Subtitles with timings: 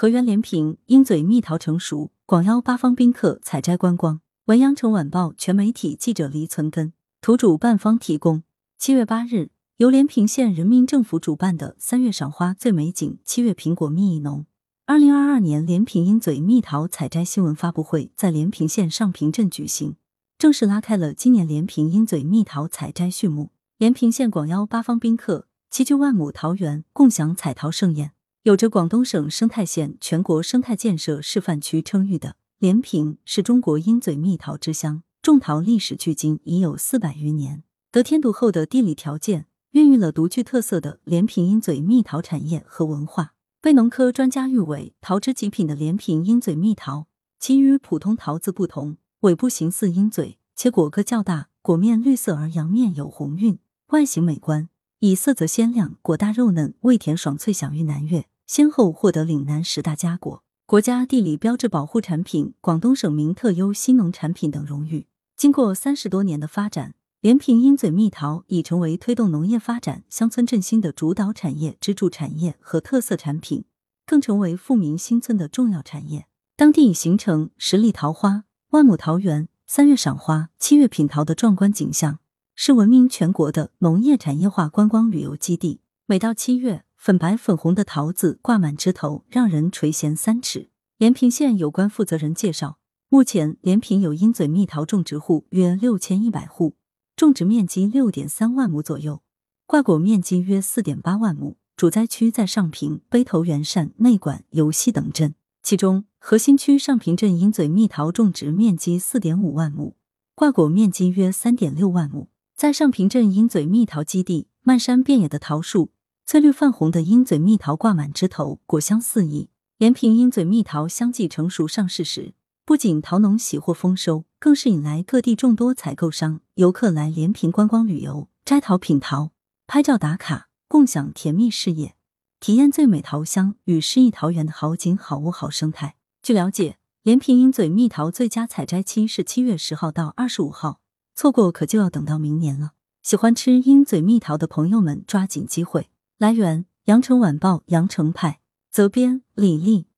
[0.00, 4.22] 河源连平鹰嘴蜜桃成熟，广邀八方宾客采摘观光。
[4.46, 8.42] 文阳城晚报全媒体记者黎存根，图主办方提供。
[8.78, 14.46] 七月八日，由连平县人民政府主办的三月赏花最美景，七月苹果蜜意浓。
[14.86, 19.96] 二零二二年连平鹰嘴蜜桃采摘新闻发布会在连平县上平镇举行，
[20.38, 23.50] 正式拉开了今年连平鹰嘴蜜桃采摘序幕。
[23.76, 28.12] 连平县广邀八方宾客齐聚万亩桃园，共享采桃盛宴。
[28.42, 37.62] 有着广东省生态县全国生态建设示范区称誉的连平，是中国鹰嘴蜜桃之乡，种桃历史距今已有四百余年。
[37.92, 43.34] 得天独厚的地理条件，孕育了独具特色的连平鹰嘴蜜桃产业和文化。
[43.60, 54.69] 被农科专家誉为桃之极品的连平鹰嘴蜜桃，其与普通桃子不同，尾部形似鹰嘴，且果个较大，果面绿色而阳面有红晕，外形美观。
[55.02, 65.06] 以色泽鲜亮、果大肉嫩、味甜爽脆享誉南粤，先后获得岭南十大佳果、国家地理标志保护产品、广东省名特优新农产品等荣誉。
[65.38, 73.64] 经过三十多年的发展，连平鹰嘴蜜桃已成为推动农业发展、乡村振兴的主导产业、支柱产业和特色产品，
[74.04, 76.26] 更成为富民新村的重要产业。
[76.56, 82.18] 当地已形成十里桃花、万亩桃园、三月赏花、七月品桃的壮观景象。
[82.62, 85.80] 是闻名全国的农业产业化观光旅游基地。
[86.04, 90.68] 每到七月，粉白粉红的桃子挂满枝头，让人垂涎三尺。
[90.98, 92.76] 连平县有关负责人介绍，
[93.08, 96.74] 目前连平有鹰嘴蜜桃种植户约六千一百户，
[97.16, 99.22] 种植面积六点三万亩左右，
[99.64, 101.56] 挂果面积约四点八万亩。
[101.74, 109.96] 主灾区在上平、北头、元善、内管、游溪等镇，其中核心区上平镇鹰嘴蜜桃种植面积四点五万亩，
[110.34, 112.28] 挂果面积约三点六万亩。
[112.60, 115.92] 在上平镇鹰嘴蜜桃基地，漫山遍野的桃树，
[116.26, 119.48] 翠绿泛红的鹰嘴蜜桃挂满枝头，果香四溢。
[119.78, 122.34] 连平鹰嘴蜜桃相继成熟上市时，
[122.66, 129.30] 不仅桃农喜获丰收，更是引来各地众多采购商、游客来连平观光旅游、摘桃品桃、
[129.66, 131.94] 拍照打卡，共享甜蜜事业，
[132.40, 135.96] 体验最美桃香与诗意桃源的好景好物好生态。
[136.22, 140.82] 据了解，连平鹰嘴蜜桃最佳采摘期是七月十号到二十五号。
[141.14, 142.72] 错过可就要等到明年了。
[143.02, 145.90] 喜欢吃鹰嘴蜜桃的朋友们，抓紧机会。
[146.18, 148.40] 来源：羊城晚报羊城派，
[148.70, 149.89] 责编：李丽。